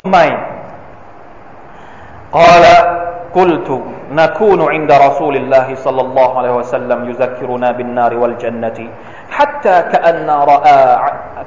[0.00, 0.18] ทำไม
[2.38, 2.64] قال
[3.34, 3.68] قلت
[4.12, 8.78] نكون عند رسول الله صلى الله عليه وسلم يذكرنا بالنار والجنة
[9.30, 10.98] حتى كأن رأى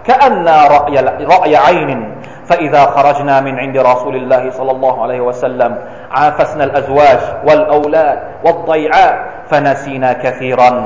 [0.03, 5.77] كأن رأي, رأي عين فإذا خرجنا من عند رسول الله صلى الله عليه وسلم
[6.11, 9.19] عافسنا الأزواج والأولاد والضيعات
[9.50, 10.76] ฟนาซีนาแคซีรอน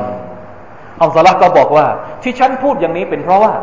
[1.03, 1.87] อัลสลักก็บอกว่า
[2.23, 3.55] ที่ฉันพูดอย่างนี้เป็นเพราะว่า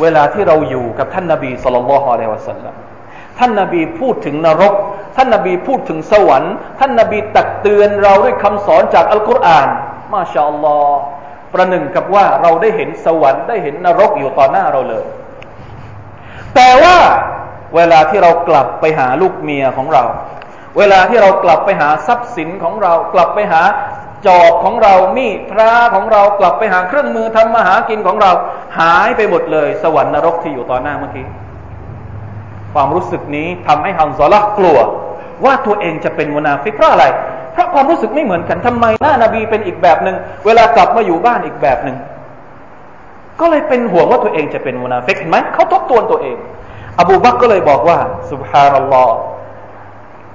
[0.00, 2.74] เวลาที่เราอยู่กับท่านนาบีสุลต่านละฮะลัวะสัลลัม
[3.38, 4.74] ท่านนาบีพูดถึงนรก
[5.16, 9.68] ท่านนาบีพูดถึงสวรรค์ ท่านนาบีตักเตือนเราด้วยคำสอนจากอัลกุรอาน
[10.14, 11.00] มาชาอัลลอฮ์
[11.52, 15.04] ประหนึ่งกับว่าเราได้เห็นสวรรค์ได้เห็นนรกอยู่ต่อหน้าเราเลย
[16.54, 16.96] แต่ว่า
[17.76, 20.04] เวลาที่เรากลับไปหาลูกเมียของเรา
[20.78, 23.62] เวลาที่เรากลับไปหาทรัพย์สินของเรา กลับไปหา
[24.26, 28.30] จอบของเรา มีดพระของเรากลับไปหาเครื่องมือทำมาหากินของเรา
[28.78, 31.26] หายไปหมดเลย สวรรค์นรกที่อยู่ต่อหน้าเมื่อกี้
[32.74, 34.78] ความรู้สึกนี้ทำให้ฮัมซอละกลัว
[35.44, 37.04] ว่าตัวเองจะเป็นมุนาฟิกเพราะอะไร
[37.52, 41.96] เพราะความรู้สึกไม่เหมือนกันทำไมหน้านาบีเป็นอีกแบบหนึ่งเวลากลับมาอยู่บ้านอีกแบบหนึ่ง
[43.40, 46.36] ก็เลยเป็นห่วงว่าตัวเองจะเป็นมุนาฟิกเห็นไหมเขาทบทวนตัวเอง
[47.00, 47.98] อบูบักก็เลยบอกว่า
[48.30, 49.16] سبحان الله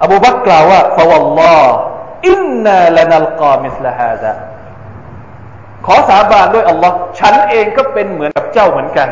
[0.02, 4.32] อบูบักกล่าวว่าفوالله إنا لنلقى مثل هذا
[5.86, 9.08] ขอสาบานด้วยอัลลอฮ์ฉันเองก็เป็นเหมือนกับเจ้าเหมือนกัน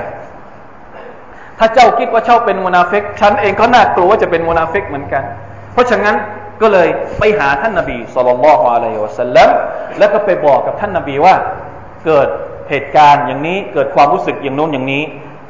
[1.58, 5.24] ถ้าเจ้าคิดว่าเจ้าเป็นมุนาฟิกฉันเองก็น่ากลัวว่าจะเป็นมุนาฟิกเหมือนกัน
[5.72, 6.16] เพราะฉะนั้น
[6.62, 9.48] ก็เลยไปหาท่านนบีصلى الله عليه وسلم
[9.98, 11.34] แล้วก็ไปบอกกับท่านนบีว่า
[12.06, 12.28] เกิด
[12.70, 15.02] เหตุการณ์อย่างนี้เกิดความรู้สึกอย่างโน้นอย่างนี้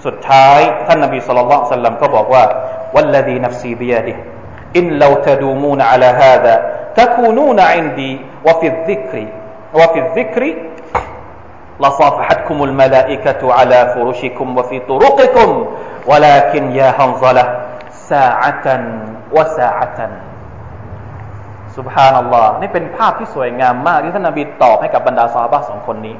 [0.06, 2.44] สุดท้ายท่านนบีصلى الله عليه وسلم ก็บอกว่า
[2.94, 6.54] والذي نفسي بيده إن لو تدومون على هذا
[6.95, 8.11] تكونون عندي
[8.47, 9.15] وفي الذكر
[9.73, 10.43] وفي الذكر
[11.79, 15.49] لصافحتكم الملائكة على فرشكم وفي طرقكم
[16.07, 17.45] ولكن يا هنظلة
[17.91, 18.67] ساعة
[19.35, 19.99] وساعة
[21.75, 26.15] سبحان الله นี่เป็นภาพที่สวยงามมากที่ท่านนบีตอบให้กับบรรดาซาบะสองคนนี้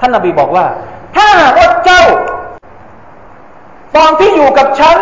[0.00, 0.66] ท่านนบีบอกว่า
[1.16, 1.28] ถ้า
[1.58, 2.04] ว่าเจ้า
[3.96, 4.96] ตอนที่อยู่กับฉัน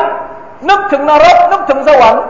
[0.69, 2.23] นึกถึงนรกนึกถึงสวรรค์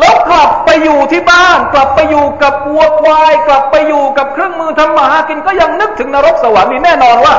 [0.00, 7.34] แล้วกลับไปอยู่ที่บ้าน กลับไปอยู่กับวัวควาย กลับไปอยู่กับเครื่องมือทำมาหากินก็ยังนึกถึงนรกสวรรค์นี่แน่นอนว่า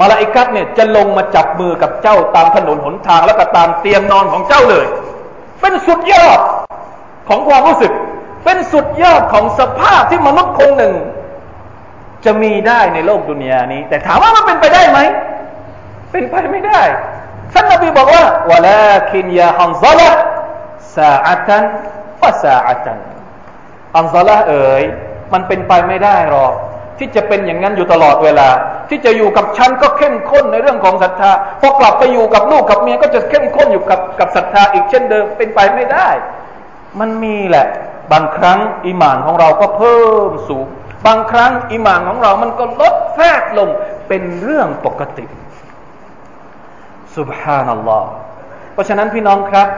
[0.00, 4.86] มาลาอิกัสเนี่ยจะลงมาจับมือกับเจ้าตามถนนหนทางแล้วก็ตามเตียงนอนของเจ้าเลย
[5.60, 6.38] เป็นสุดยอด
[7.28, 7.92] ของความรู้สึก
[8.44, 10.94] เป็นสุดยอดของสภาพที่มนุษย์คงหนึ่ง
[12.24, 14.98] จะมีได้ในโลกดุนยานี้ แต่ถามว่ามันเป็นไปได้ไหม
[16.12, 16.80] เป็นไปไม่ได้
[17.52, 20.10] ท่านนบีบอกว่าวะลาคินยาฮันซาละ
[20.96, 21.64] ซาอัตัน
[22.22, 22.98] วะซาอัตัน
[23.96, 24.82] ฮันซาละเอ๋ย
[25.32, 26.52] มันเป็นไปไม่ได้หรอก
[26.98, 28.48] ที่จะเป็นอย่างนั้นอยู่ตลอดเวลา
[28.88, 31.30] ที่จะอยู่กับฉันก็เข้มข้นในเรื่องของศรัทธา
[31.60, 36.08] พอกลับไปอยู่กับลูกกับเมียก็จะเข้มข้นอยู่กับกับศรัทธาอีกเช่นเดิมเป็นไปไม่ได้
[37.00, 37.66] มันมีแหละ
[38.12, 40.66] บางครั้งอิมานของเราก็เพิ่มสูง
[41.06, 43.68] บางครั้งอิมานของเรามันก็ลดแฟกลง
[44.08, 45.24] เป็นเรื่องปกติ
[47.16, 48.10] สุบฮานัลลอฮ์
[48.72, 49.68] เพราะฉะนั้นพี่น้องครับ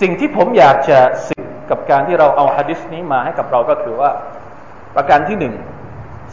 [0.00, 4.10] สิ่งที่ผมอยากจะสื่อกับการที่เราเอาฮะดิษนี้มาให้กับเราก็คือว่า
[4.96, 5.54] ประการที่หนึ่ง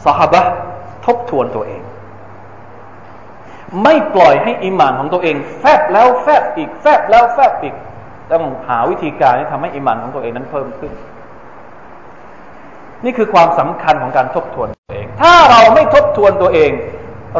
[0.04, 0.42] สหบะ
[1.06, 1.82] ทบทวนตัวเอง
[3.82, 7.74] ไม่ปล่อยให้อิมานของตัวเอง แฟบแล้วแฟบอีกแฟบแล้วแฟบอีก
[8.30, 10.92] ต้องหาวิธีการที่ทำให้อิมานของตัวเองนั้นเพิ่มขึ้น
[13.04, 16.72] นี่คือความสำคัญของการทบทวนตัวเอง ถ้าเราไม่ทบทวนตัวเอง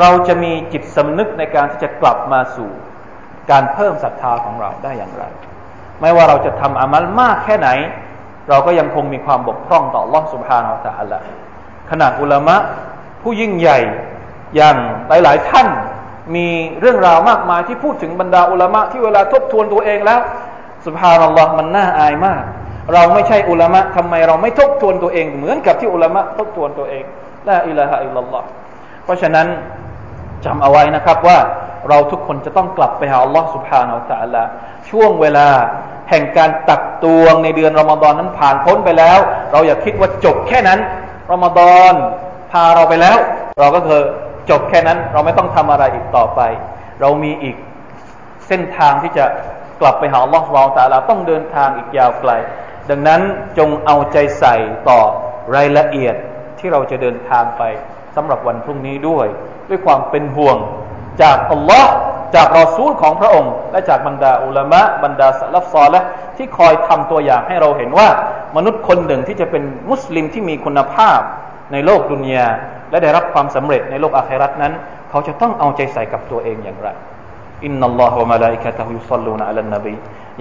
[0.01, 2.71] เราจะมีจิตสำนึกในการที่จะกลับมาสู่
[3.51, 5.25] การเพิ่มศรัทธาของเราได้อย่างไร
[6.01, 7.69] ไม่ว่าเราจะทำอามัลมากแค่ไหน
[8.49, 11.19] เราก็ยังคงมีความบกพร่องต่อล่องสุภาอัลตะอัลละ
[11.91, 12.57] ขนาดอุลามะ
[13.23, 13.79] ผู้ยิ่งใหญ่
[14.57, 14.77] อย่าง
[15.09, 15.69] หลาย ๆ ท่าน
[16.35, 16.47] มี
[16.81, 20.21] เรื่องราวมากมายที่พูดถึงบรรดาอุลามะที่เวลาทบทวนตัวเองแล้ว
[20.87, 22.43] สุภานัลลอฮ์มันน่าอายมาก
[22.93, 27.05] เราไม่ใช่อุลามะทำไมเราไม่ทบทวนตัวเอง เหมือนกับที่อุลามะทบทวนตัวเอง
[27.49, 28.47] ลาอิลาฮะอิลลัลลอฮ์
[29.05, 29.47] เพราะฉะนั้น
[30.45, 31.39] จำเอาไว้นะครับว่า
[31.89, 34.49] เราทุกคนจะต้องกลับไปหาอัลลอฮ์สุบฮานาอัลลอฮ์
[34.91, 35.49] ช่วงเวลา
[36.11, 39.19] แห่งการตักตวงในเดือนรอมฎอนนั้นผ่านพ้นไปแล้ว
[39.53, 40.81] เราอย่าคิดว่าจบแค่นั้น
[41.33, 41.95] รอมฎอน
[42.53, 43.17] พาเราไปแล้ว
[43.61, 44.01] เราก็คือ
[44.51, 46.41] จบแค่นั้น เราไม่ต้องทำอะไรอีกต่อไป
[47.01, 47.57] เรามีอีก
[48.49, 49.25] เส้นทางที่จะ
[49.81, 52.31] กลับไปหาอัลลอฮ์ฮานาอัลาต้องเดินทางอีกยาวไกล
[52.91, 53.21] ดังนั้น
[53.59, 54.57] จงเอาใจใส่
[54.89, 55.01] ต่อ
[55.57, 56.15] รายละเอียด
[56.59, 57.63] ที่เราจะเดินทางไป
[58.17, 59.27] สำหรับวันพรุ่งนี้ด้วย
[59.69, 60.57] ด้วยความเป็นห่วง
[61.23, 61.93] จากอัลลอฮ์
[62.35, 66.01] จากรอซูลของพระองค์ และจากบรรดาอุลามะบรรดาสลัฟซอและห์
[66.37, 68.09] ที่คอยทำตัวอย่างให้เราเห็นว่า
[68.57, 71.21] มนุษย์คนหนึ่งที่จะเป็นมุสลิมที่มีคุณภาพ
[71.73, 72.47] ในโลกดุนยา
[72.91, 74.73] และได้รับความสำเร็จในโลกอาคิเราะฮ์นั้น
[75.11, 76.89] เขาจะต้องเอาใจใส่กับตัวเองอย่างไร
[77.65, 79.95] إن الله وملائكته يصلون على النبي يا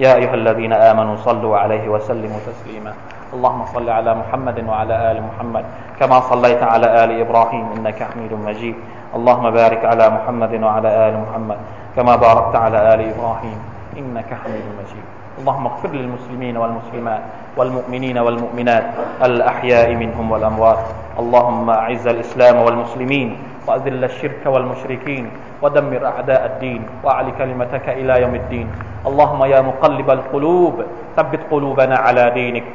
[0.04, 2.92] أيها الذين آمنوا صلوا عليه وسلموا تسليما
[3.34, 5.64] اللهم صل على محمد وعلى آل محمد
[6.00, 8.76] كما صليت على آل إبراهيم إنك حميد مجيد.
[9.14, 11.58] اللهم بارك على محمد وعلى آل محمد
[11.96, 13.58] كما باركت على آل إبراهيم
[13.98, 15.06] إنك حميد مجيد.
[15.38, 17.22] اللهم اغفر للمسلمين والمسلمات
[17.58, 18.86] والمؤمنين والمؤمنات
[19.22, 20.82] الأحياء منهم والأموات.
[21.18, 23.28] اللهم أعز الإسلام والمسلمين
[23.66, 25.24] وأذل الشرك والمشركين
[25.62, 28.66] ودمر أعداء الدين وأعل كلمتك إلى يوم الدين.
[29.06, 30.74] اللهم يا مقلب القلوب
[31.16, 32.66] ثبت قلوبنا على دينك.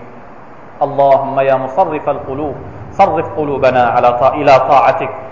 [0.82, 2.56] اللهم يا مصرف القلوب
[2.92, 5.10] صرف قلوبنا على إلى طاعتك.